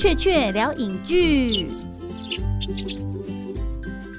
[0.00, 1.66] 雀雀聊影剧。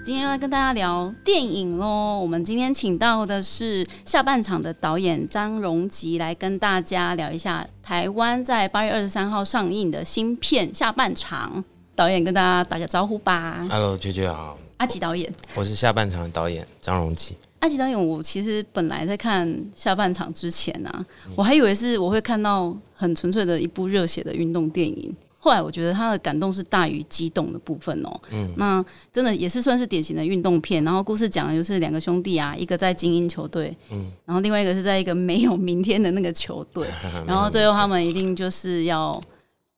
[0.06, 2.20] 今天要跟大家聊电影喽。
[2.22, 11.52] 我们今天请到的是下半场的导演张荣吉，来跟大家聊一下台湾在八月二十三号上映的新片《下半场》。
[11.96, 13.66] 导演跟大家打个招呼吧。
[13.68, 17.36] Hello，雀雀好，阿吉导演，我是下半场的导演张荣吉。
[17.58, 21.04] 阿吉导演，我其实本来在看下半场之前啊，
[21.36, 25.12] 我还以为是我会看到很纯粹的一部热血的运动电影。
[25.44, 30.84] 后来我觉得他的感动是大于激动的部分哦、嗯，那真的也是算是典型的运动片。
[30.84, 36.88] 然后故事讲的就是两个兄弟啊，一个在精英球队，嗯，然后另外一个是在一个没有明天的那个球队，
[37.26, 39.20] 然后最后他们一定就是要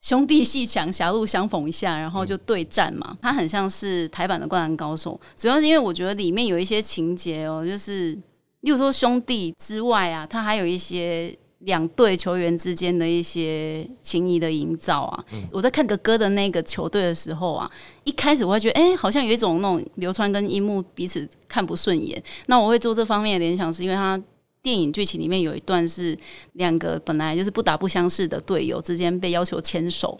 [0.02, 3.18] 兄弟戏强，狭路相逢一下，然后就对战嘛。
[3.22, 8.12] 它很像是台版的《灌篮高手》，主要是因为我觉得里面有一些情节哦，就是
[8.59, 11.34] 例如说兄弟之外啊，他还有一些
[11.66, 15.26] 两队球员之间的一些情谊的营造啊。
[15.52, 17.70] 我在看哥哥的那个球队的时候啊，
[18.03, 22.22] 一开始我会觉得，哎、好像有一种那种流川跟樱木彼此看不顺眼。
[22.47, 24.22] 那我会做这方面的联想，是因为他
[24.61, 26.17] 电影剧情里面有一段是
[26.53, 30.17] 两个本来就是不打不相识的队友之间被要求牵手，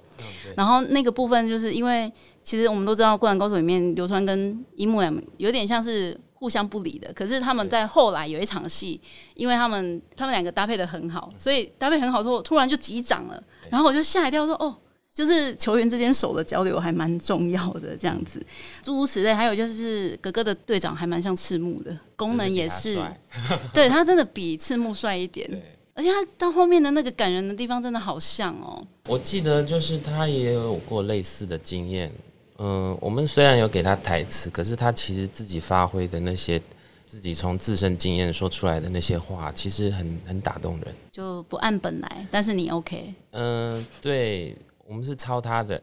[0.56, 9.00] 然后那个部分就是因为其实我们都知道《灌篮高手》里面流川跟樱木两有点像是互相不理的，可是他们在后来有一场戏，
[9.34, 14.76] 因为他们他们两个搭配的很好，所以搭配很好之后突然就击掌了，然后我就吓一跳说哦。
[15.14, 18.44] 就是球员之间手的交流还蛮重要的，这样子，
[18.82, 19.32] 诸如此类。
[19.32, 25.48] 还有就是格格的队长还蛮像赤木的，功能也是他对他真的比赤木帅一点，
[25.94, 28.84] 而且他到后面的那个感人的地方真的好像哦。
[29.06, 32.12] 我记得就是他也有过类似的经验。
[32.58, 36.62] 嗯，我们虽然有给他台词，可是他其实自己发挥的那些，
[37.08, 40.96] 自己从自身经验说出来的那些话，其实很很打动人。
[41.12, 44.56] 就不按本来，但是你 OK，嗯，对，
[44.88, 45.82] 我们是抄他的，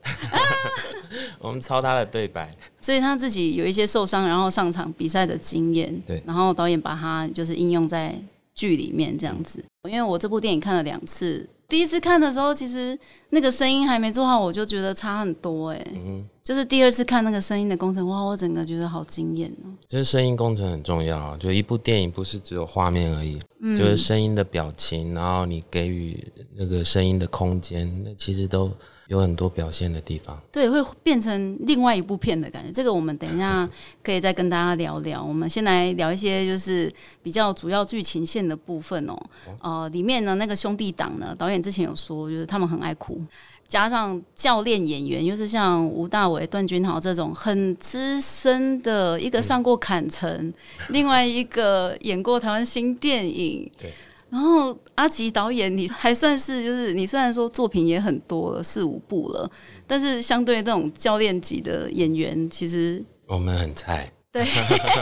[1.38, 2.54] 我们抄他的对白。
[2.80, 8.14] 所以他自己有一些受伤，然后上场比赛的经验，对然后导演把他就是应用在
[8.54, 9.64] 剧里面这样子。
[9.88, 12.98] 因为我这部电影看了两次，第一次看的时候，其实
[13.30, 19.70] 那个声音还没做好，我就觉得差很多哎、嗯，就是第二次看那个声音的工程，哇，我整个觉得好惊艳哦。
[19.86, 23.38] 就是声音工程很重要啊，就一部电影不是只有画面而已，
[23.76, 28.68] 就是声音的表情，然后你给予那个声音的空间，那其实都
[29.06, 30.36] 有很多表现的地方。
[30.50, 32.72] 对，会变成另外一部片的感觉。
[32.72, 33.70] 这个我们等一下
[34.02, 35.24] 可以再跟大家聊聊。
[35.24, 39.16] 我们先来聊一些就是比较主要剧情线的部分哦。
[39.60, 43.22] 呃，里面呢那个兄弟党呢，导演之前有说，就是他们很爱哭。
[43.70, 50.52] 加上教练演员，又是像吴大伟、段君豪这种很资深的，一个上过坎城，
[50.88, 53.92] 另外一个演过台湾新电影，对。
[54.28, 59.50] 然后阿吉导演，你还算是就是你虽然说作品也很多了，四五部了，
[59.86, 64.42] 但是相对这种教练级的演员，其实我们很菜，对，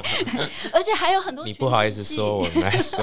[0.73, 2.99] 而且还有很多你不好意思说，我们来说，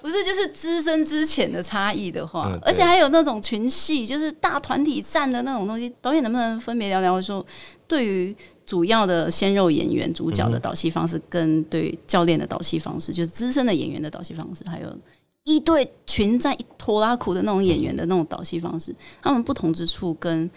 [0.00, 7.44] 不是就是资深之前的差异的话，嗯而且还有那种群戏，就是大团体战的那种东西，导演能不能分别聊聊说，
[7.88, 14.96] 对于主要的鲜肉演员主角的导戏方式，跟对教练的导戏方式，就是资深的演员的导戏方式，还有
[15.42, 20.48] 一对群战一拖拉苦的那种演员的那种导戏方式，他们不同之处跟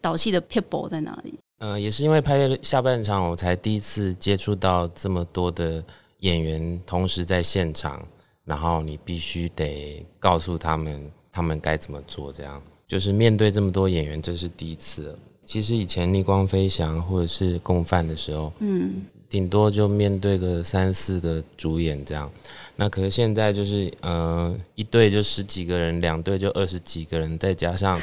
[0.00, 1.38] 导戏的 people 在哪里？
[1.58, 5.82] 呃，也是因为拍下半场，我才第一次接触到这么多的
[6.20, 8.06] 演员同时在现场，
[8.44, 15.18] 然后你必须得告诉他们他们该怎么做，这样就是面对这么多演员，这是第一次。
[15.44, 22.30] 其实以前逆光飞翔或者是共犯的时候，嗯，顶多就面对个三四个主演这样。
[22.78, 27.98] 那可是现在就是，呃，一队就十几个人，两队就二十几个人，再加上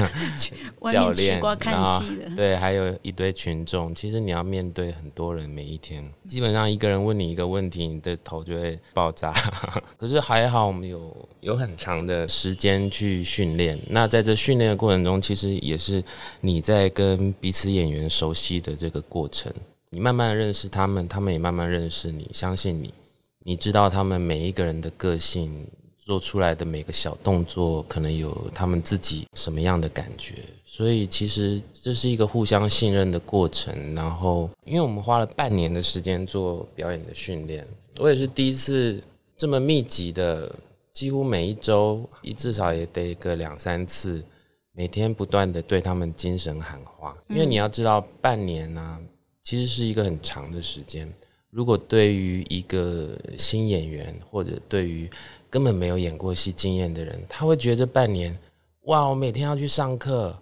[0.90, 3.94] 教练瓜看戏的，对，还有一堆群众。
[3.94, 9.34] 其实你要面对很多人，每一天基本上一个人问你一个问题，你的头就会爆炸。
[9.98, 13.78] 可是还好，我们有有很长的时间去训练。
[13.88, 16.02] 那在这训练的过程中，其实也是
[16.40, 19.52] 你在跟彼此演员熟悉的这个过程。
[19.92, 22.94] 你慢慢的认识他们，他们也慢慢认识你，相信你。
[23.42, 25.66] 你知道他们每一个人的个性，
[25.98, 30.36] 做出来的每个小动作，可能有他们自己什么样的感觉。
[30.64, 33.74] 所以其实这是一个互相信任的过程。
[33.96, 37.66] 然后，因为我们花了半年的时间做表演的训练，
[37.98, 39.02] 我也是第一次
[39.36, 40.54] 这么密集的，
[40.92, 44.22] 几乎每一周，一至少也得个两三次，
[44.70, 47.16] 每天不断的对他们精神喊话。
[47.28, 49.00] 因为你要知道，半年呢、
[49.42, 51.12] 其实是一个很长的时间。
[51.50, 55.10] 如果对于一个新演员，或者对于
[55.48, 58.38] 根本没有演过戏经验的人，他会觉得半年，
[58.82, 60.38] 哇，我每天要去上课，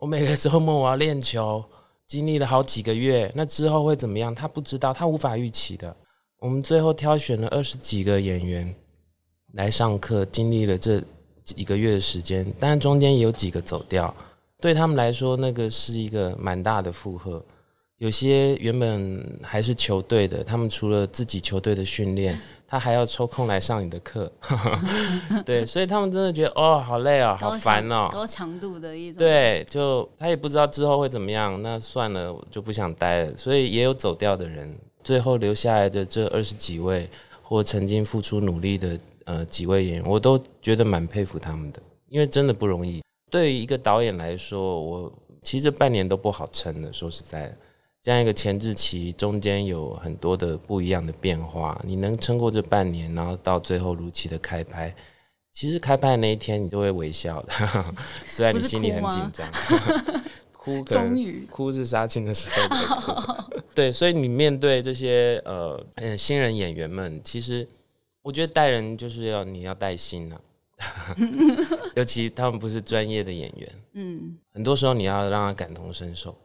[0.00, 1.64] 我每个周末我要练球，
[2.08, 4.34] 经历了好几个月，那之后会怎么样？
[4.34, 5.96] 他不知道，他无法预期的。
[6.40, 8.74] 我们最后挑选了二十几个演员
[9.52, 11.00] 来上课，经历了这
[11.54, 14.12] 一个月的时间，但是中间有几个走掉，
[14.58, 17.40] 对他们来说，那个是一个蛮大的负荷。
[18.02, 24.28] 有些原本还是球队的，他们除了自己球队的训练， 他还要抽空来上你的课，
[25.46, 33.36] 对， 所以他们真的觉得哦，好累哦，好烦哦，高强度的一种，对，就他也不知道之后会怎么样，那算了，我就不想待了。
[33.36, 37.08] 所以也有走掉的人，最后留下来的这二十几位，
[37.40, 43.00] 或曾经付出努力的呃几位演员，我都觉得蛮佩服他们的，因为真的不容易。
[43.30, 47.56] 对于一个导演来说，我其实半年都不好撑的，说实在的。
[48.02, 54.92] 这样一个前置期，中间有很多的不一样的变化，你能撑过这半年，然后到最后如期的开拍，
[55.52, 57.52] 其实开拍那一天你都会微笑的，
[58.26, 59.48] 虽然你心里很紧张，
[60.52, 61.46] 哭，终于。
[61.48, 63.36] 哭是杀青的时候，
[63.72, 65.80] 对，所以你面对这些呃
[66.18, 67.68] 新人演员们，其实
[68.22, 70.40] 我觉得带人就是要你要带心啊，
[71.94, 76.36] 尤其他们不是专业的演员，嗯，很多时候你要让他感同身受。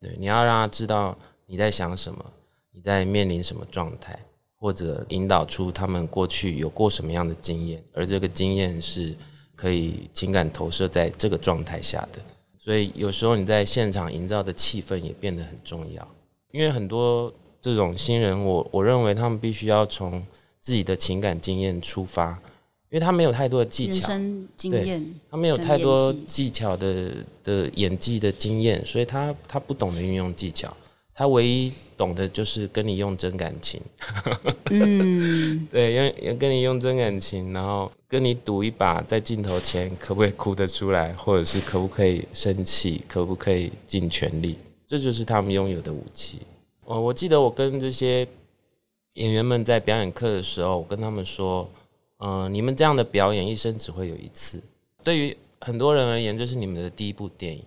[0.00, 1.16] 对，你要让他知道
[1.46, 2.24] 你在想什么，
[2.72, 4.18] 你在面临什么状态，
[4.56, 9.14] 或者引导出他们过去有过什么样的经验，而这个经验是
[9.54, 12.22] 可以情感投射在这个状态下的。
[12.58, 16.06] 所以有时候你在现场营造的气氛也变得很重要，
[16.50, 20.24] 因为很多这种新人，我我认为他们必须要从
[20.60, 22.40] 自己的情感经验出发。
[22.90, 24.08] 因为他没有太多的技巧，
[24.56, 27.12] 经验，他没有太多技巧的
[27.44, 30.76] 的演技的经验，所以他他不懂得运用技巧，
[31.14, 33.80] 他唯一懂的就是跟你用真感情。
[34.70, 44.58] 嗯， 对，用跟你用真感情，然后跟你赌一把，在镜头前可不可以哭得出来，或者是可不可以生气，可不可以尽全力，
[44.88, 46.40] 这就是他们拥有的武器。
[46.84, 48.26] 我我记得我跟这些
[49.14, 51.70] 演员们在表演课的时候，我跟他们说。
[52.20, 54.62] 嗯，你们这样的表演一生只会有一次。
[55.02, 57.62] 对于很多人而言，这是你们的第一部电影。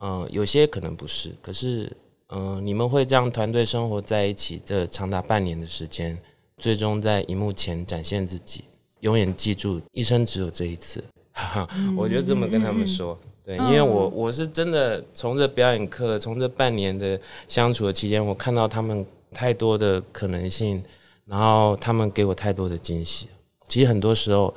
[0.00, 1.90] 嗯，有些可能不是，可是，
[2.28, 6.16] 嗯，你们会这样团队生活在一起这长达半年的时间，
[6.56, 8.64] 最终在荧幕前展现自己，
[9.00, 11.02] 永远记住一生只有这一次。
[11.96, 20.82] 我就这么跟他们说，对，因为我我是真的从这表演课，从这半年的相处的期间，我看到他们太多的可能性，
[21.26, 23.28] 然后他们给我太多的惊喜。
[23.68, 24.52] 其实很多时候，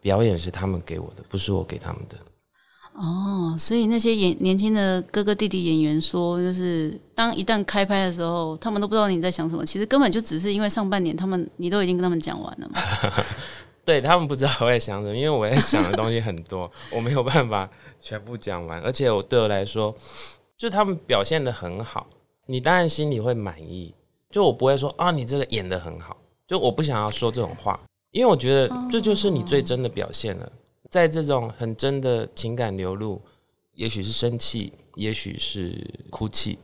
[0.00, 2.16] 表演是他们给我的，不是我给他们的。
[2.94, 9.66] 哦，所以那些演年轻的哥哥弟弟演员说，就是当一旦开拍的时候，他们都不知道你在想什么。
[9.66, 12.80] 其实根本就只是因为上半年他们你都已经跟他们讲完了嘛。
[13.84, 17.68] 对他们不知道我在想什么，因为我在想的东西很多，我没有办法
[17.98, 18.80] 全部讲完。
[18.80, 19.94] 而且我对我来说，
[20.56, 22.06] 就他们表现的很好，
[22.46, 23.92] 你当然心里会满意。
[24.30, 27.78] 就我不会说啊，你这个演的很好，就我不想要说这种话。
[28.14, 30.52] 因为我觉得这就是你最真的表现了，
[30.88, 33.20] 在这种很真的情感流露，
[33.74, 35.76] 也许是生气，也许是
[36.10, 36.56] 哭泣，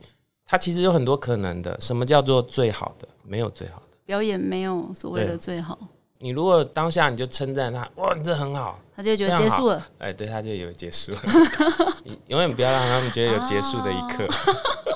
[0.45, 1.77] 它其实有很多可能的。
[1.81, 3.05] 什么叫做最好的？
[3.23, 5.77] 没有最好的表演，没有所谓的最好。
[6.19, 9.85] 你如果当下你就称赞他，哇，你这很好，他就觉得结束了。
[9.97, 11.11] 哎，对他就有结束。
[12.05, 14.25] 你永远不要让他们觉得有结束的一刻。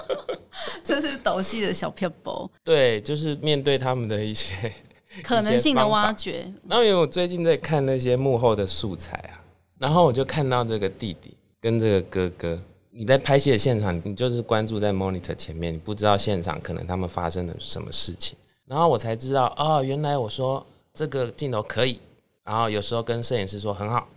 [0.86, 2.50] 这是导戏的小漂泊。
[2.64, 4.74] 对，就是面对他们的一些。
[5.24, 6.52] 可能性的挖掘。
[6.68, 9.42] 然后因为我最近在看那些幕后的素材啊，
[9.80, 18.38] 然后我就看到这个弟弟跟这个哥哥，你在拍戏的现场，你就是关注在 monitor 前面，你不知道现场可能他们发生了什么事情。
[18.66, 22.00] 然后我才知道，哦，原来我说这个镜头可以，
[22.44, 24.08] 然后有时候跟摄影师说很好，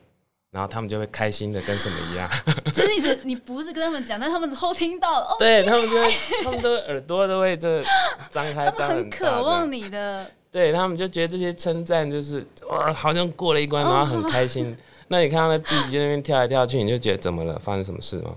[0.50, 2.30] 然后他们就会开心的跟什么一样。
[2.72, 5.36] 就是你是你不是跟他们讲，但他们偷听到了。
[5.38, 6.10] 对他们就会，
[6.44, 7.82] 他们的耳朵都会这
[8.30, 10.30] 张开， 张很渴望你的。
[10.50, 14.76] 对他们就觉得这些称赞就是哇，好像过了一关，然后很开心。
[15.08, 17.58] 那你看到那弟弟在那边跳来跳去，你就觉得怎么了？
[17.58, 18.36] 发生什么事吗？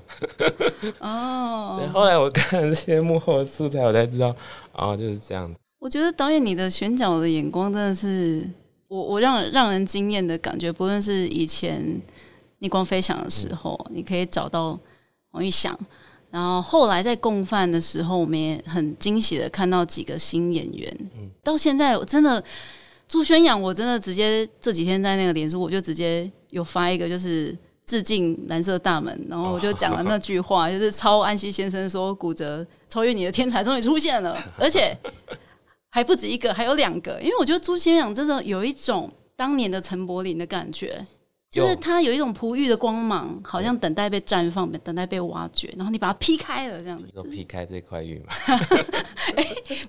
[0.99, 1.77] 哦。
[1.79, 4.35] 对，后来我看了这些幕后的素材，我才知道，
[4.73, 8.49] 哦，就是这样我觉得导演你的选角的眼光真的是
[8.87, 10.71] 我我让让人惊艳的感觉。
[10.71, 12.01] 不论是以前
[12.59, 14.79] 逆光飞翔的时候，你可以找到
[15.31, 15.77] 王玉祥。
[16.31, 20.97] 然后后来在共犯的时候，我们也很惊喜的看到几个新演员。
[21.17, 22.41] 嗯，到现在我真的
[23.05, 27.53] 朱宣阳，我真的直接这几天在那个脸书，我就直接有发一个，就是
[27.85, 34.97] 致敬蓝色大门，然后我就讲了那句话，就是超安息先生说骨折超越你的天才终于出现了， 而且
[35.89, 37.19] 还不止一个，还有两个。
[37.21, 41.05] 因为我觉得朱宣阳真的有一种当年的陈柏霖的感觉。
[41.51, 48.33] 就是它有一种璞玉的光芒，好像等待被绽放，等待被挖掘，然后你把它劈开了，这样子，就劈开这块玉嘛，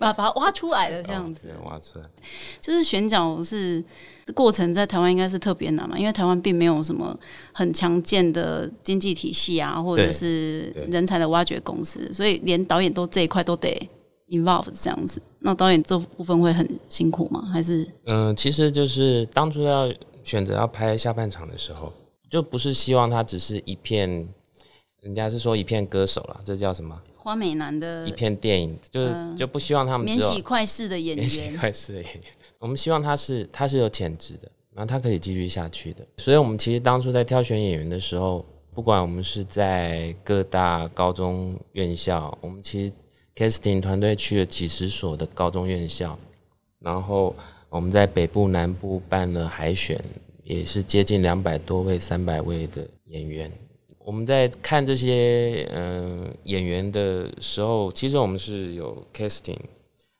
[0.01, 2.05] 把 把它挖出来了，这样子，挖出来。
[2.61, 3.83] 就是选角是
[4.35, 7.17] 过程，在台湾应该是特别难嘛，因为台湾并没有什么
[7.53, 13.89] 很强健的经济体系啊，或者是人才的挖掘公司，所以连导演都这一块都得
[14.29, 15.23] involve 这样子。
[15.39, 17.49] 那导演这部分会很辛苦吗？
[17.53, 17.89] 还是？
[18.07, 19.89] 嗯，其实就是当初要
[20.25, 21.93] 选择要拍下半场的时候，
[22.31, 24.29] 就不是希望他只是一片，
[25.01, 27.01] 人家是说一片歌手了，这叫什么？
[27.17, 32.23] 花美男的一片电影，就是就不希望他们免洗快事的演员，免洗快事的演员。
[32.59, 36.05] 我们希望他是他是有潜质的，然后他可以继续下去的。
[36.17, 42.93] 所以，我们其实当初在挑选演员的时候，不管我们是在各大高中院校，我们其实
[43.37, 46.19] casting 团队去了几十所的高中院校，
[46.81, 47.35] 然后
[47.73, 49.99] 我们在北部、南部办了海选，
[50.45, 53.51] 也是接近两百多位、三百位的演员。
[53.99, 59.57] 我们在看这些嗯演员的时候，其实我们是有 casting，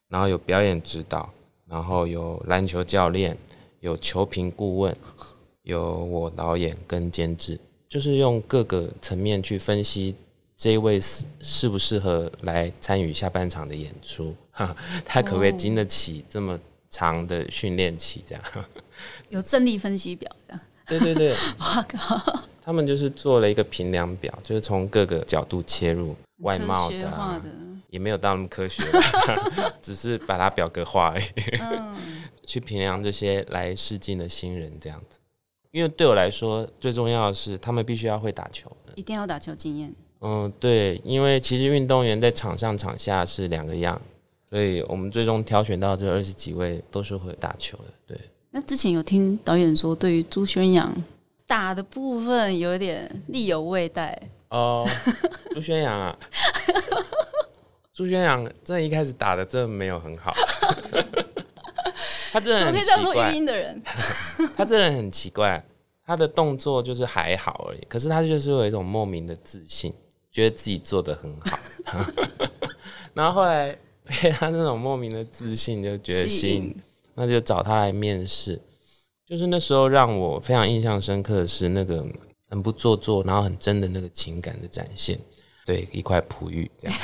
[0.09, 1.29] 然后有表演指导，
[1.67, 3.37] 然后有篮球教练，
[3.81, 4.97] 有球评顾问，
[5.65, 10.15] 有我导演跟监制，就是用各个层面去分析
[10.57, 14.35] 这一位适适不适合来参与下半场的演出，
[15.05, 16.59] 他可不可以经得起这么
[16.93, 18.23] 长的训练期？
[18.25, 18.45] 这样
[19.31, 20.63] 有阵力分析表这样。
[20.87, 22.45] 对对对，我 靠！
[22.61, 27.41] 他们就是做了一个评量表，就是从各个角度切入，外貌的，
[27.89, 28.83] 也没有到那么科学，
[29.81, 31.25] 只是把它表格化而已。
[31.61, 31.97] 嗯，
[32.45, 35.19] 去评量这些来试镜的新人这样子。
[35.71, 39.95] 因为对我来说，最重要的是他们必须要会打球，一定要打球经验。
[40.21, 44.01] 嗯，对，因为其实运动员在场上场下是两个样，
[44.53, 47.85] 所以我们最终挑选到这二十几位都是会打球的。
[48.07, 48.21] 对。
[48.51, 50.95] 那之前有听导演说，对于朱宣阳
[51.47, 54.87] 打的部分有点力有未逮哦。
[55.53, 56.15] 朱宣阳啊，
[57.95, 60.35] 朱宣阳真的一开始打的真的没有很好，
[62.31, 63.33] 他真的很奇怪。
[63.33, 63.83] 音的人，
[64.55, 65.65] 他真的很奇怪，
[66.05, 69.91] 他的动作就是还好而已，可是他就是有一种莫名的自信，
[70.31, 71.59] 觉得自己做的很好。
[73.15, 73.75] 然后后来
[74.23, 76.75] 被他那种莫名的自信就觉得心。
[77.15, 78.59] 那就找他来面试，
[79.27, 82.03] 就是那时候让我非常印象深刻的是那个
[82.49, 85.19] 很不做作，然后很真的那个情感的展现。
[85.67, 86.99] 对，一块璞玉这样。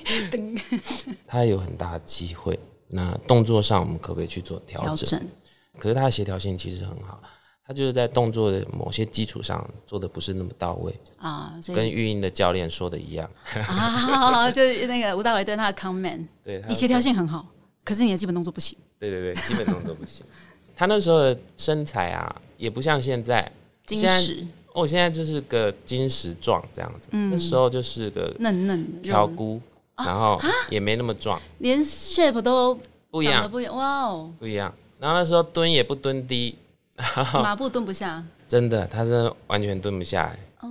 [1.28, 2.58] 他有很大的机会。
[2.88, 5.20] 那动作上我们可不可以去做调整？
[5.78, 7.22] 可是他的协调性其实很好，
[7.66, 11.54] 他就是在动作的某些基础上做的不是那么到位啊。
[11.74, 13.28] 跟育婴的教练说的一样
[13.68, 17.46] 啊，就是那个吴大伟对他的 comment，对你协调性很好，
[17.84, 18.76] 可是你的基本动作不行。
[18.98, 20.24] 对对对，基本动作不行。
[20.76, 23.50] 他那时候的身材啊，也不像现在。
[23.86, 27.08] 金石，哦，现在就是个金石状这样子。
[27.12, 29.10] 嗯，那时候就是个嫩嫩的
[29.96, 30.40] 然后
[30.70, 32.74] 也没那么壮，连 shape 都
[33.10, 34.74] 不一样，不一样，哇哦，不一样。
[34.98, 36.56] 然后那时候蹲也不蹲低，
[37.42, 40.24] 马步蹲不下，真的，他是完全蹲不下。
[40.24, 40.38] 来。
[40.60, 40.68] 哦，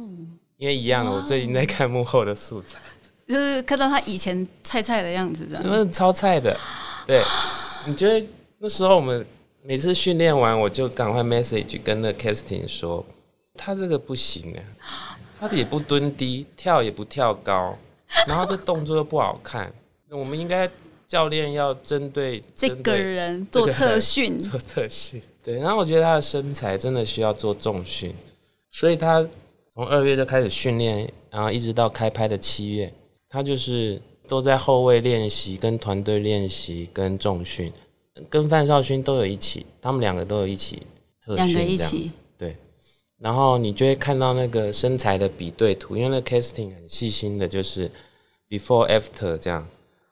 [0.57, 2.79] 因为一样的，我最近在看幕后的素材，
[3.27, 6.57] 就是看到他以前菜菜的样子，这样，那超菜的，
[7.05, 7.21] 对。
[7.85, 8.25] 你觉得
[8.59, 9.25] 那时候我们
[9.61, 13.05] 每次训练完，我就赶快 message 跟那 casting 说，
[13.55, 14.59] 他这个不行的，
[15.37, 17.77] 他也不蹲低，跳也不跳高，
[18.25, 19.69] 然后这动作又不好看，
[20.09, 20.69] 我们应该
[21.05, 25.21] 教练要针对这个人 做特训，做特训。
[25.43, 28.13] 对，然后我觉得他的身材真的需要做重训，
[28.71, 29.27] 所以他
[29.73, 32.93] 从二月就开始训练，然后一直到开拍的七月，
[33.29, 34.01] 他就是。
[34.25, 37.71] 都在后卫练习，跟团队练习，跟重训，
[38.29, 40.81] 跟范少勋都有一起，他们两个都有一起
[41.21, 42.13] 特训这样子。
[42.37, 42.55] 对，
[43.19, 47.91] 然后你就会看到那个身材的比对图，因为那 casting 很细心的，就是
[48.49, 49.67] before after 这样，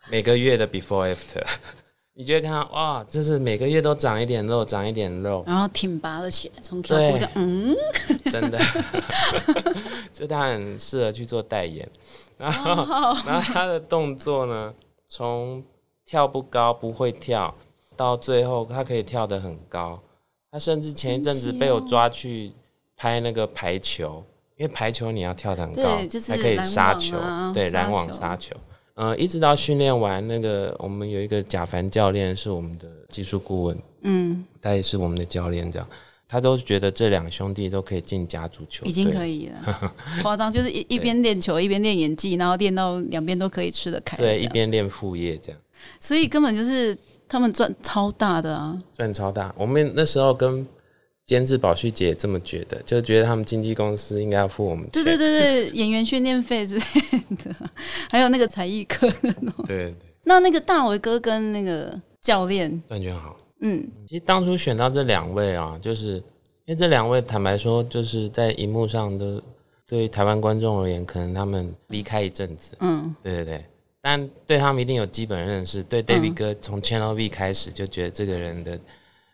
[0.10, 1.42] 每个月的 before after，
[2.22, 7.76] 你就会看到哇，就是每个月都长一点肉，长一点肉，然后挺拔了起来，从跳步这样，嗯，
[8.32, 8.60] 真的，
[10.14, 11.90] 就他很适合去做代言。
[12.38, 12.76] 然后，
[13.26, 14.72] 然后他的动作呢，
[15.08, 15.64] 从
[16.06, 17.52] 跳不高、不会跳，
[17.96, 20.00] 到最后他可以跳得很高。
[20.52, 22.52] 他甚至前一阵子被我抓去
[22.96, 24.24] 拍那个排球，
[24.58, 25.82] 因为排球你要跳得很高，
[26.20, 27.18] 才可以杀球，
[27.52, 28.56] 对，拦网杀球。
[28.96, 35.88] 嗯，一直到训练完，那个我们有一个贾凡教练是我们的技术顾问，嗯，他也是我们的教练，这样。
[36.28, 39.94] 他都觉得这两兄弟都可以进家足球，已经可以了。
[40.24, 44.16] 夸张就是一一边练球一边练演技，然后练到两边都可以吃得开。
[44.16, 45.60] 对，一边练副业这样。
[46.00, 48.82] 所以根本就是他们赚超大的啊！
[48.94, 49.54] 赚超大。
[49.58, 50.66] 我们那时候跟
[51.32, 55.02] 监制宝旭姐这么觉得，就觉得他们经纪公司应该要付我们钱。
[55.02, 56.84] 对对对对，演员训练费之类
[57.42, 57.56] 的，
[58.10, 59.10] 还有那个才艺课。
[59.66, 59.96] 对对，
[60.26, 63.34] 那那个大伟哥跟那个教练，段君豪。
[63.62, 66.24] 嗯，其实当初选到这两位啊，就是因
[66.68, 69.42] 为这两位坦白说，就是在荧幕上都
[69.88, 73.66] 对于台湾观众而言，可能他们离开一阵子，嗯，对对对，
[74.02, 75.82] 但对他们一定有基本认识。
[75.82, 78.78] 对 David 哥从 Channel V 开始就觉得这个人的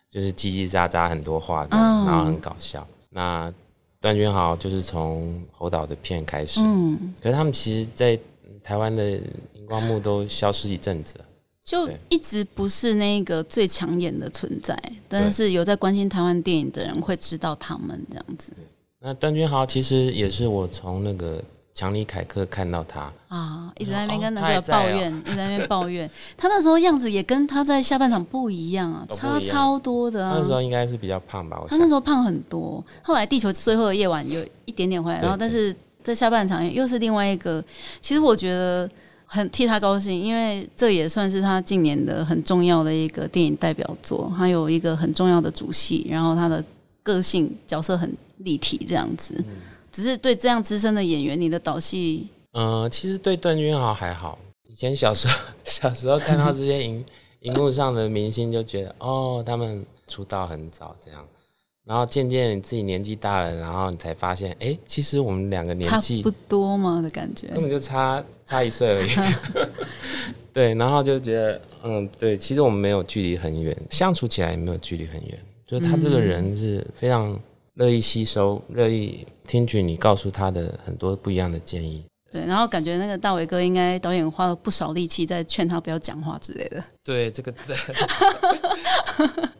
[0.10, 2.06] 就是叽叽喳喳很多话这样，嗯。
[2.06, 2.88] 然后很搞笑。
[3.10, 3.54] 那
[4.00, 8.18] 段君豪就是从侯导的片开始，嗯，可是他们其实，在
[8.64, 9.12] 台湾的
[9.54, 11.26] 荧光幕都消失一阵子了。
[11.66, 18.54] 就一直不是那个最抢眼的存在，但是有在关心台湾电影的人会知道他们这样子。
[19.00, 21.44] 那段君豪其实也是我从那个
[21.77, 26.10] 强尼凯克看到他，啊，一直在那边哦跟他抱怨， 一直在那边抱怨。
[26.36, 30.43] 他那时候样子也跟他在下半场不一样啊，差超多的啊那。
[30.43, 31.62] 时候应该是比较胖吧？
[31.67, 37.63] 他那时候胖很多，后来《地球最后的夜晚》有一点点回来，然后但是在下半场又是另外一个。
[38.01, 38.89] 其实我觉得
[39.27, 46.63] 很替他高兴，因为这也算是他近年的很重要的一个电影代表作，他有一个很重要的主戏，然后他的
[47.03, 49.36] 个性角色很立体，这样子。
[49.48, 49.55] 嗯
[49.98, 54.38] 只是对这样资深的演员，你的导戏呃，其实对段君豪还好。
[54.70, 55.36] 以前小时候
[55.66, 57.04] 小时候看到这些荧
[57.39, 61.25] 荧幕上的明星，就觉得哦，他们出道很早这样。
[61.84, 67.62] 然后渐渐你自己年纪大了，然后你才发现，哎，其实我们两个年 差纪不多吗的感觉根？
[67.62, 69.10] 本就差差一岁而已。
[70.54, 75.39] 对，然后就觉得，嗯，对，其实我们没有距离很远，相处起来也没有距离很远。
[75.66, 77.38] 就是他这个人是非常
[77.77, 82.03] 乐意吸收、乐意听取你告诉他的很多不一样的建议。
[82.29, 86.84] 对，然后感觉那个大伟哥应该导演花了不少力气在劝他不要讲话之类的。
[87.01, 87.53] 对，这个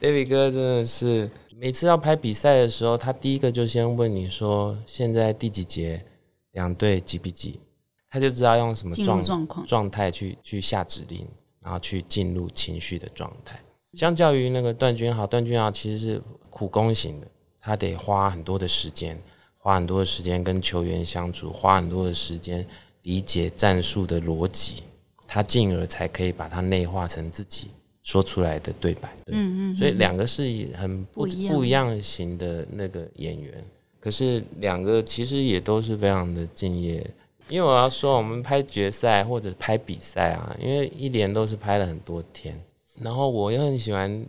[0.01, 6.03] David 哥真的是每次要拍比赛的时候，他第一个就先问你说现在第几节，
[6.51, 7.62] 两队几比几，
[8.09, 11.25] 他就知道用什么状状况状态去去下指令，
[11.62, 13.58] 然后去进入情绪的状态。
[13.93, 17.27] 相较于那个段君豪，段君豪其实是苦攻型的，
[17.67, 19.21] 他得花很多的时间，
[19.58, 22.65] 花很多的时间跟球员相处，花很多的时间
[23.01, 24.84] 理解战术的逻辑，
[25.27, 27.67] 他进而才可以把它内化成自己
[28.03, 29.13] 说出来的对白。
[29.25, 30.43] 对，嗯嗯，所以两个是
[30.77, 33.62] 很不不一样型的那个演员，
[33.99, 37.06] 可是两个其实也都是非常的敬业。
[37.49, 42.58] 因为我要说，我们拍决赛或者拍比赛啊，因为一连都是拍了很多天，
[43.01, 44.25] 然后我又很喜欢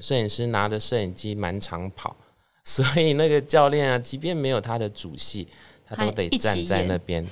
[0.00, 2.16] 摄影师拿着摄影机满场跑，
[2.70, 5.48] 所以那个教练啊，即便没有他的主戏，
[5.84, 7.26] 他都得站在那边。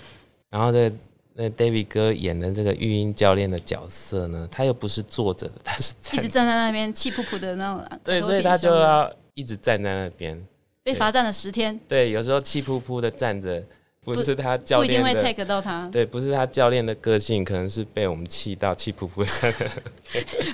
[0.51, 0.91] 然后这
[1.35, 7.99] 那 David 哥演的这个育婴教练的角色呢，他又不是坐着的，他是一直站在那边气噗噗的那种。
[8.03, 10.45] 对，所以他就要一直站在那边。
[10.83, 13.63] 被罚站了十天，对，有时候气扑扑的站着，
[14.03, 19.53] 不是他教不一定会，take 到他对，不是他教练的个性，可能是被我们气到气扑扑的站。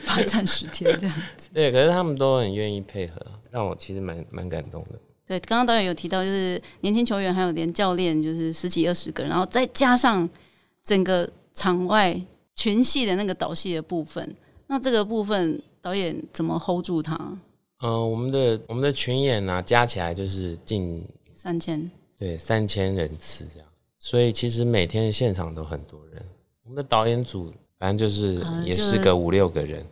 [0.03, 1.49] 罚站十天这样子。
[1.55, 4.99] 对，可是他们都很愿意配合，让我其实蛮蛮感动的。
[5.25, 10.29] 对，刚刚导演有提到，就是年轻球员还有连教练，就是十几二十个，然后再加上
[10.83, 12.21] 整个场外
[12.57, 14.37] 群戏的那个导戏的部分，
[14.67, 17.17] 那这个部分导演怎么 hold 住他？
[17.79, 21.89] 嗯、我们的我们的群演啊，加起来就是近三千，
[22.19, 23.69] 对三千人次这样，
[24.01, 26.21] 所以其实每天现场都很多人。
[26.65, 29.87] 我们的导演组反正就是也是个五六个人，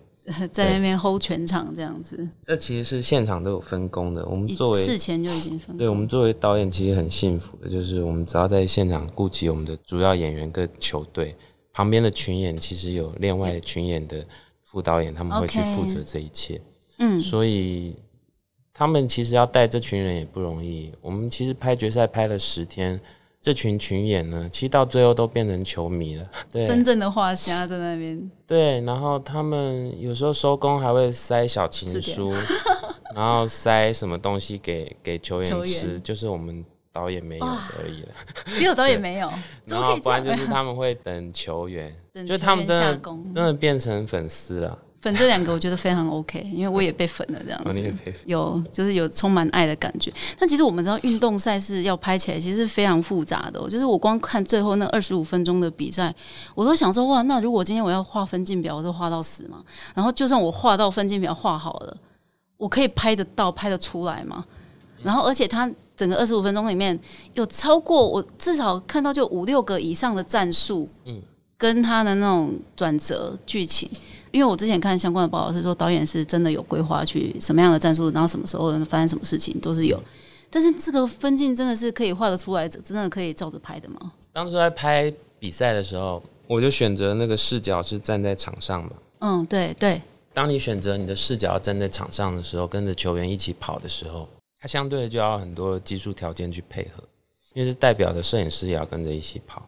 [0.52, 4.24] 在那边 hold 全场这样子，这其实是现场都有分工的。
[4.26, 11.34] 我们作为事前就已经分工对我们作为导演，其实很幸福的，就是我们只要在现场顾及我们的主要演员跟球队，
[11.72, 14.24] 旁边的群演其实有另外群演的
[14.64, 16.60] 副导演，他们会去负责这一切。
[16.98, 17.96] 嗯，所以
[18.72, 20.92] 他们其实要带这群人也不容易。
[21.00, 23.00] 我们其实拍决赛拍了十天，
[23.42, 26.24] 这群群演呢，其实到最后都变成球迷了。
[26.52, 32.32] 对真正的画虾在那边，对，然后他们有时候收工还会塞小情书，
[33.12, 38.08] 然后塞什么东西给给球球员员吃，就是我们导演没有而已了。
[38.56, 39.28] 只有导演没有，
[39.66, 40.32] 然后不然就？
[40.34, 42.96] 是他们会等球员，等就他们真的
[43.34, 44.78] 真的变成粉丝了。
[45.02, 48.14] 粉这两个我觉得非常 OK，因为我也被粉了这样哦，子。
[48.24, 50.12] 有，就是有充满爱的感觉。
[50.38, 53.68] 但其实我们知道，运动赛事要拍起来其实是非常复杂的、哦。
[53.68, 56.14] 就是我光看最后那二十五分钟的比赛，
[56.54, 59.60] 我都想说，哇，那如果今天我要画分镜表，我就画到死嘛。
[59.92, 61.96] 然后就算我画到分镜表画好了，
[62.56, 64.44] 我可以拍得到、拍得出来吗？
[65.02, 66.96] 然后而且它整个二十五分钟里面
[67.34, 71.20] 有超过我至少看到就五六个以上的战术，嗯
[71.58, 73.90] 跟他的那种转折剧情。
[74.32, 80.02] 因为我之前看相关的报道是说，导演是真的有规划去什么样的战术，然后什么时候发生什么事情都是有。
[80.50, 84.12] 但是这个分镜真的是可以画得出来，真的可以照着拍的吗？
[84.32, 88.90] 当初在拍比赛的时候，我就选择那个视角是站在场上嘛。
[89.20, 90.00] 嗯，对对。
[90.34, 97.02] 当你选择你的视角站在场上的时候，跟着球员一起跑的时候，它相对的就要很多技术条件去配合，
[97.54, 99.66] 因为是代表的摄影师也要跟着一起跑。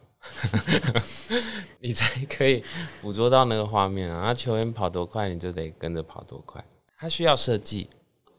[1.81, 2.65] 你才可以
[3.01, 4.33] 捕捉到那个画面啊！
[4.33, 6.65] 球员跑多快，你就得跟着跑多快。
[6.97, 7.89] 它需要设计，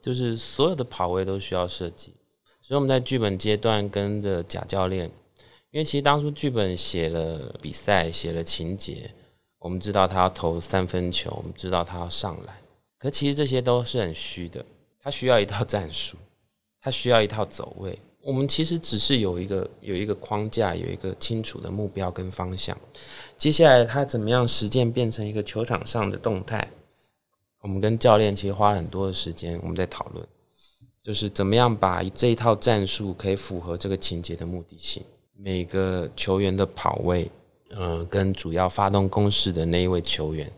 [0.00, 2.14] 就是所有的跑位都需要设计。
[2.60, 5.10] 所以我们在剧本阶段跟着贾教练，
[5.70, 9.14] 因为其实当初剧本写了比赛，写了情节，
[9.58, 12.56] 我们知道他要投三分球，我们知道他要上篮，
[12.98, 14.64] 可其实这些都是很虚的。
[14.98, 16.16] 他需要一套战术，
[16.80, 17.96] 他需要一套走位。
[18.26, 22.76] 我们其实只是有一个有一个框架，有一个清楚的目标跟方向。
[23.36, 26.68] 接下来他怎么样实践变成一个球场上的动态？
[27.62, 30.26] 我们跟教练其实花了很多的时间，我们在讨论，
[31.04, 35.04] 就是怎么样把这一套战术可以符合这个情节的目的性。
[35.36, 37.30] 每个球员的跑位，
[37.70, 40.50] 呃，跟主要发动攻势的那一位球员，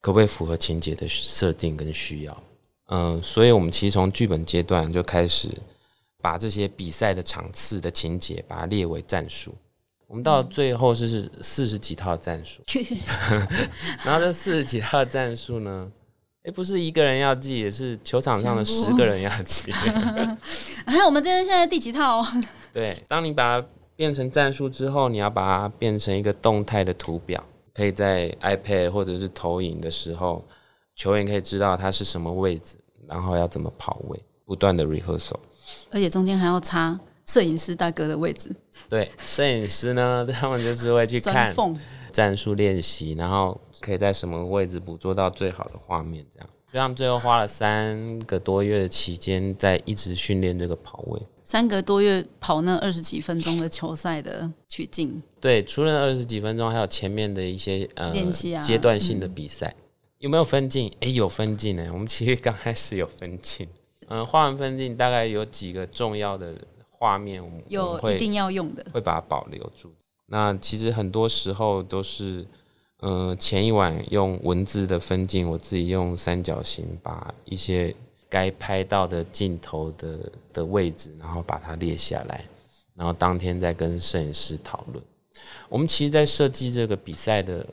[0.00, 2.42] 可不可以符合情节的设定跟需要？
[2.88, 5.48] 嗯，所以我们其实从剧本阶段就开始。
[6.22, 9.54] 把这些比赛的场次的情节，把它列为战术。
[10.06, 12.62] 我们到最后是是四十几套战术，
[14.04, 15.90] 然后这四十几套战术呢，
[16.44, 19.72] 哎，不是一个人要记，也是球场上的十个人要记。
[20.84, 22.22] 哎，我们这边现在第几套？
[22.74, 30.44] 对，当你把它变成战术之后，你要把它变成一个动态的图表，可以在 iPad 或者是投影的时候，
[30.94, 32.76] 球员可以知道他是什么位置，
[33.08, 35.38] 然后要怎么跑位，不断的 rehearsal。
[35.92, 38.50] 而且中间还要插摄影师大哥的位置。
[38.88, 41.54] 对，摄影师呢，他们就是会去看
[42.10, 46.48] 战术练习，然后可以在什么位置捕捉到最好的画面，这样。
[46.70, 51.20] 所以他们最后花了三个多月的期间，在一直训练这个跑位。
[51.44, 55.22] 三个多月跑那二十几分钟的球赛的取径。
[55.38, 59.74] 对，除了二十几分钟，还有前面的一些呃练习啊，阶段性的比赛。
[60.18, 60.90] 有没有分镜？
[61.00, 61.90] 哎，有分镜呢。
[61.92, 63.68] 我们其实刚开始有分镜。
[64.08, 66.54] 嗯，画完分镜大概有几个重要的
[66.90, 69.92] 画面，我们有一定要用的，会把它保留住。
[70.28, 72.46] 那其实很多时候都是，
[73.00, 77.94] 嗯，前一晚用文字的分镜，我自己用三角形把一些
[78.28, 80.18] 该拍到的镜头的
[80.52, 82.44] 的位置，然后把它列下来，
[82.96, 85.04] 然后当天再跟摄影师讨论。
[85.68, 87.66] 我们其实，在设计这个比赛的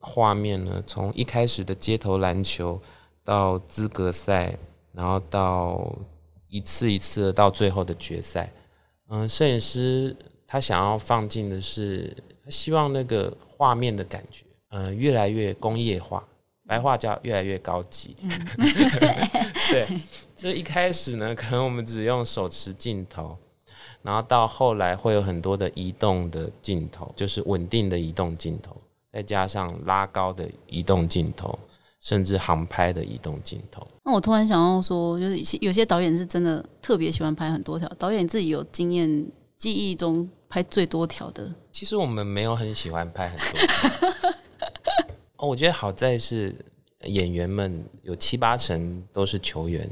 [0.00, 2.80] 画面呢，从一开始的街头篮球
[3.22, 4.56] 到资格赛。
[4.94, 5.92] 然后到
[6.48, 8.52] 一次一次的到最后的决赛，
[9.08, 16.22] 嗯，摄影师他想要放进的是，他希望那个画面的感觉，嗯，越来越工业化，
[16.66, 18.16] 白话叫越来越高级。
[19.72, 19.86] 对，
[20.36, 23.36] 就一开始呢，可能我们只用手持镜头，
[24.02, 28.76] 然后到后来会有很多的移动的镜头，就是稳定的移动镜头，
[29.10, 31.58] 再加上拉高的移动镜头。
[32.04, 33.84] 甚至航拍的移动镜头。
[34.04, 37.88] 那我突然想要说，就是有些导演是真的特别喜欢拍很多条。
[37.98, 41.50] 导演自己有经验，记忆中拍最多条的。
[41.72, 44.32] 其实我们没有很喜欢拍很多。
[45.38, 46.54] 哦，我觉得好在是
[47.06, 49.90] 演员们有七八成都是球员。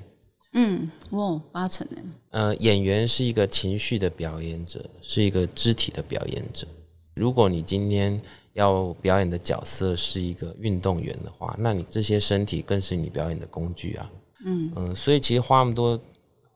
[0.53, 1.97] 嗯，哇，八成呢。
[2.33, 6.67] 呃，演员是一个情绪的表演者，是一个肢体的表演者。
[7.15, 8.21] 如果你今天。
[8.55, 14.11] 要表演的角色是一个运动员的话，那你这些身体更是你表演的工具啊。
[14.45, 15.99] 嗯嗯，所以其实花那么多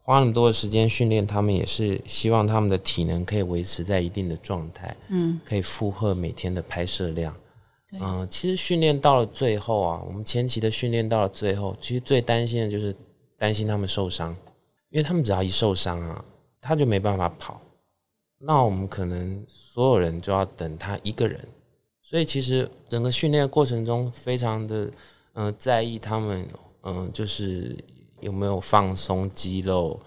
[0.02, 7.34] 花那么多的时间训练，他们也是希望他们的体能可以维持在一定的状态，嗯，可以负荷每天的拍摄量。
[8.00, 12.94] 嗯，其实训练到了最后啊，我们前期的训练到了最后，其实最担心的就是
[13.38, 14.36] 担心他们受伤，
[14.90, 16.24] 因为他们只要一受伤啊，
[16.60, 17.60] 他就没办法跑，
[18.38, 21.40] 那我们可能所有人就要等他一个人。
[22.08, 24.88] 所以其实整个训练过程中，非常的
[25.34, 26.46] 嗯在意他们
[26.84, 27.76] 嗯就是
[28.20, 29.98] 有没有放松肌肉，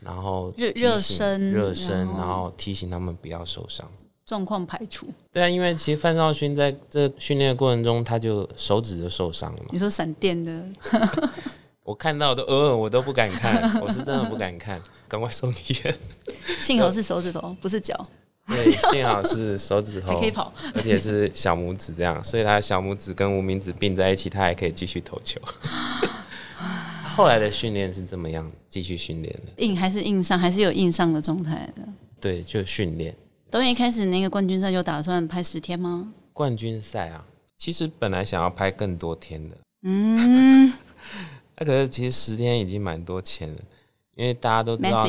[0.00, 3.90] 然后热热身热身，然后提醒他们不要受伤，
[4.26, 5.06] 状况排除。
[5.32, 9.68] 对啊，因为其实范少勋在这训练的过程中，他就手指就受伤了嘛。
[9.70, 10.62] 你说闪电的，
[11.82, 15.96] 我看到都呃我都不敢看，我是真的不敢看，赶快送医院。
[16.60, 17.98] 幸好是手指头，不是脚。
[18.54, 25.40] 对，幸好是手指头，还可以跑，而且是小拇指这样，所以他小拇指跟无名指并在一起，他还可以继续投球。
[27.16, 28.50] 后来的训练是怎么样？
[28.68, 31.82] 继续训练的，硬还是硬上，还是有硬上的状态的。
[32.20, 33.14] 对，就训练。
[33.50, 36.12] 导演一开始那个冠军赛就打算拍十天吗？
[36.32, 37.24] 冠军赛啊，
[37.56, 40.72] 其实本来想要拍更多天的，嗯
[41.58, 43.56] 那、 可是其实十天已经蛮多钱了，
[44.16, 45.06] 因为大家都知道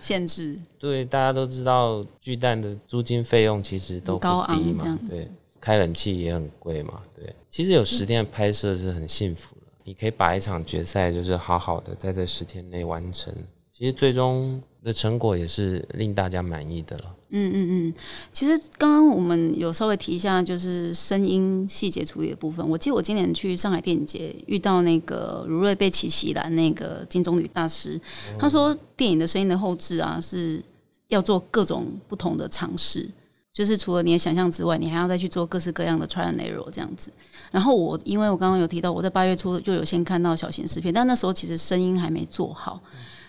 [0.00, 7.34] 限制， 对，大家都知道巨蛋的租金费用其实都高昂低嘛这样，子对，开冷气也很贵嘛，对。
[7.50, 13.34] 其实有十天的拍摄是很幸福的，你可以把一场决赛就是好好的在这十天内完成，
[13.72, 17.04] 其实最终的成果也是令大家满意的了。
[17.30, 17.94] 嗯嗯嗯，
[18.32, 22.64] 其实刚刚我们有稍微提一下，就是声音细节处理的部分。
[22.68, 28.00] 我记得我今年去上海电影节遇到那个如瑞贝奇奇兰那个金棕榈大师，
[28.38, 30.62] 他说电影的声音的后置啊是
[31.08, 33.10] 要做各种不同的尝试，
[33.52, 37.10] 就是除了你的想象之外，你还要再去做各式各样的 trial and error 这样子。
[37.50, 42.80] 然后我因为我刚刚有提到我在八月初就有先看到小型试片，但那时候其实声音还没做好。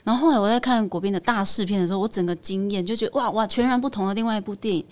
[0.05, 4.85] 然后后来我在看国宾的大试片的时候，我整个惊艳，就觉得哇哇，全然不同的另外一部电影。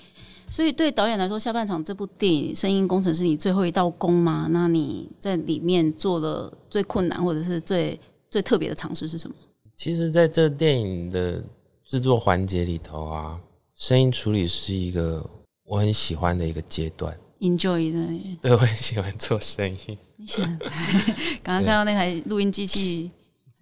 [0.50, 4.48] 所以对导演来说，下半场这部电影声音工程是你最后一道工吗？
[4.50, 8.00] 那你在里面做了最困难或者是最
[8.30, 9.36] 最特别的尝试是什么
[9.76, 11.44] 其实，在这电影的
[11.86, 13.40] 制作环节里头啊，
[13.76, 15.28] 声音处理是一个
[15.66, 17.16] 我很喜欢的一个阶段。
[17.40, 19.98] ？Enjoy 的，对，我很喜欢做声音。
[20.18, 20.60] 你喜欢，
[21.44, 23.12] 刚刚看到那台录音机器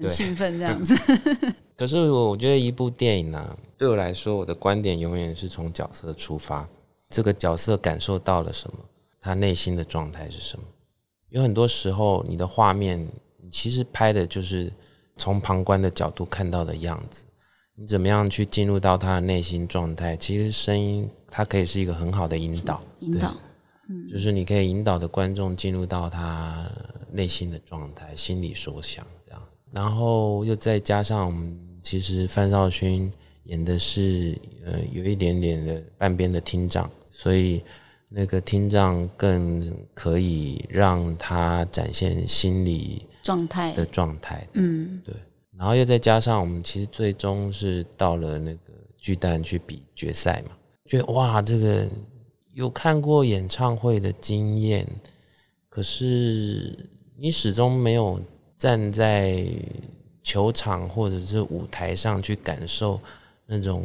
[0.08, 0.96] 很兴奋这样子。
[1.78, 6.68] 可是我觉得一部电影呢、对我来说，我的观点永远是从角色出发，
[7.10, 8.78] 这个角色感受到了什么，
[9.20, 10.64] 他内心的状态是什么。
[11.30, 13.08] 有很多时候，你的画面，
[13.50, 14.72] 其实拍的就是
[15.18, 17.26] 从旁观的角度看到的样子。
[17.76, 20.16] 你怎么样去进入到他的内心状态？
[20.18, 23.34] 其实声音它可以是一个很好的引导，引导，
[24.12, 26.70] 就是你可以引导的观众进入到他
[27.12, 29.08] 内心的状态、心里所想
[29.74, 33.12] 然后又再加上我们其实范少勋
[33.44, 37.64] 演的是呃有一点点的半边的厅长，所以
[38.10, 43.74] 那个厅长更可以让他展现心理状态。
[43.74, 44.48] 的状态。
[44.54, 45.16] 嗯，对。
[45.58, 51.88] 然后又再加上我们其实最终是到了那个巨蛋去比决赛嘛，觉得哇，这个
[52.54, 54.88] 有看过演唱会的经验，
[55.70, 56.76] 可是
[57.16, 58.20] 你始终没有
[58.62, 59.44] 站在
[60.22, 63.02] 球场或者是舞台上去感受
[63.48, 63.84] 那种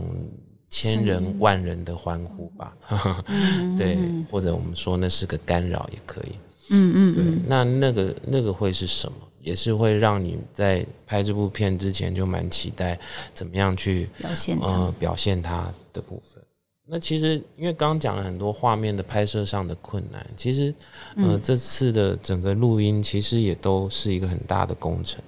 [0.68, 2.76] 千人万人的欢呼吧，
[3.78, 3.96] 对，
[4.30, 6.38] 或者我们说那是个干扰也可以。
[6.68, 9.16] 嗯嗯对，那那个那个会是什么？
[9.40, 13.00] 也是会让你在拍这部片之前就蛮期待
[13.32, 16.42] 怎么样去表现它呃表现它的部分。
[16.88, 20.72] 那其实因为刚刚讲了很多画面的拍摄上的困难，其实
[21.16, 25.20] 呃、这次的整个录音其实也都是一个很大的工程，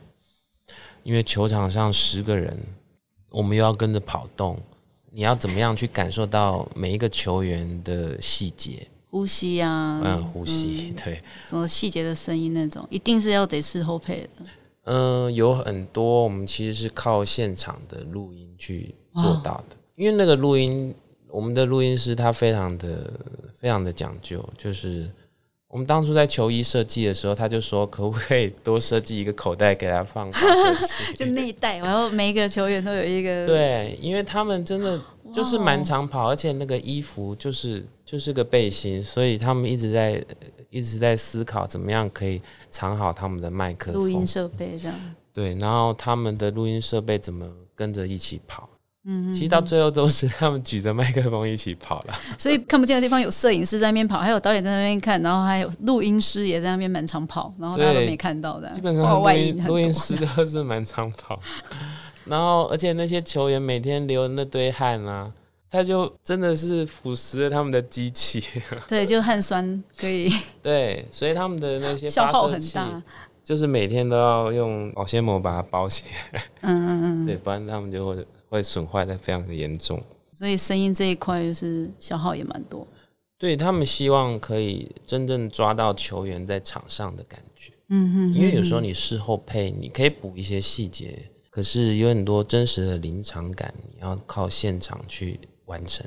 [1.02, 2.56] 因为球场上十个人，
[3.30, 4.56] 我们又要跟着跑动，
[5.10, 8.86] 你要怎么样去感受到每一个球员的细节？
[9.10, 11.20] 呼吸啊，嗯，呼吸，对。
[11.48, 14.44] 什么细节的声音那种，一定是要得事后配的。
[14.84, 20.94] 嗯，有很多我们其实是靠现场的录音去做到的，因为那个录音，
[21.30, 23.12] 我们的录音师他非常的
[23.54, 25.10] 非常的讲究，就是
[25.68, 30.30] 我们当初在球衣设计的时候，他就说可不可以多设计一个口袋给他放
[31.14, 35.00] 就内袋，然后每一个球员都有一个，对，因为他们真的
[35.32, 40.24] 就是满场跑，而且那个衣服就是就是个背心，所以他们一直在
[40.70, 45.14] 一直在思考怎么样可以藏好他们的麦克风录音，设备这样。
[45.34, 48.68] 对，然后他们的录音设备怎么跟着一起跑？
[49.10, 52.14] 嗯，其实到最后都是他们举着麦克风一起跑了。
[52.36, 58.68] 所以看不见的地方有摄影师在那边跑，还有导演在那边看，然后还有录音师也在那边满场跑，然后大家都没看到的。
[58.74, 61.40] 基本上外音录音师都是满场跑，
[62.26, 65.32] 然后而且那些球员每天流那堆汗啊，
[65.70, 68.44] 他就真的是腐蚀了他们的机器。
[68.86, 70.30] 对，就汗酸可以
[70.62, 72.90] 对，所以他们的那些消耗很大。
[73.42, 80.02] 就是每天都要用保鲜膜把它包起来，嗯嗯嗯，对，不然他们就会会损坏的非常的严重。
[80.34, 82.86] 所以声音这一块就是消耗也蛮多。
[83.36, 96.04] 对他们希望可以真正抓到球员在场上的感觉，嗯嗯，因为有时候你事后配，你可以补一些细节，可是有很多真实的临场感，你要靠现场去完成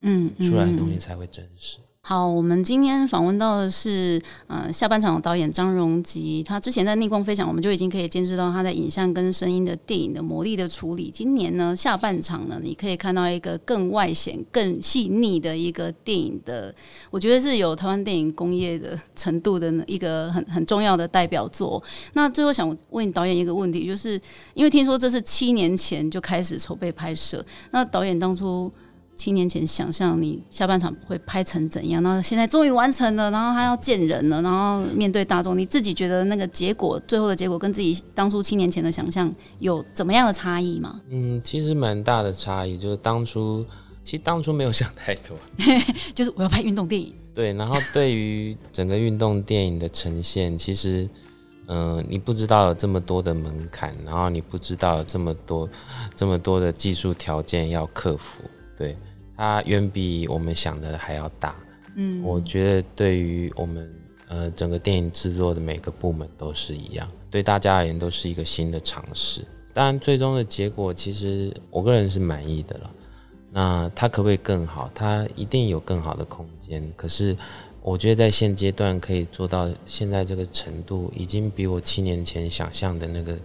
[0.00, 1.76] 嗯出来的东西才会真实。
[2.02, 11.10] 好，我们今天访问到的是呃下半场的导演张荣吉，他之前在《逆光飞翔》，我们就已经可以见识到他在影像跟声音的电影的魔力的处理。
[11.10, 16.74] 今年呢，下半场呢，你可以看到一个更外显、更细腻的一个电影的，
[17.10, 21.80] 我觉得是有台湾电影工业的程度的一个很很重要的代表作。
[22.14, 24.20] 那最后想问导演一个问题，就是
[24.54, 28.72] 因为听说这是七年前就开始筹备拍摄，那导演当初。
[29.20, 32.02] 七年前想象你下半场会拍成怎样？
[32.02, 40.98] 那现在终于完成了，然后他要见人了，然后面对大众，你自己觉得那个结果，最后的结果跟自己当初七年前的想象有怎么样的差异吗？
[41.10, 43.62] 嗯，其实蛮大的差异，就是当初
[44.02, 45.36] 其实当初没有想太多，
[46.14, 47.12] 就是我要拍运动电影。
[47.34, 51.06] 对，然后对于整个运动电影的呈现，其实。
[51.72, 55.68] 嗯，你不知道有这么多的门槛，然后你不知道有这么多、
[56.16, 58.42] 这么多的技术条件要克服，
[58.76, 58.96] 对
[59.40, 61.56] 它远比我们想的还要大。
[61.94, 63.90] 嗯，我觉得对于我们
[64.28, 69.42] 呃整个电影制作的每个部门都是一样，对大家而言都是一个新的尝试。
[69.72, 72.90] 当然，最终的结果其实我个人是满意的了。
[73.50, 74.90] 那它可不可以更好？
[74.94, 76.92] 它一定有更好的空间。
[76.94, 77.34] 可是。
[77.82, 83.38] 我觉得在现阶段可以做到现在这个程度，已经比我七年前想象的那个、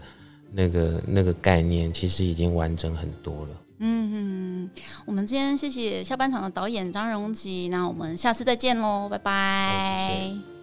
[0.52, 3.65] 那个、那个概念，其实已经完整很多了。
[3.80, 4.70] 嗯，
[5.06, 10.55] 我们今天谢谢下半场的导演张荣吉，那我们下次再见喽，拜拜。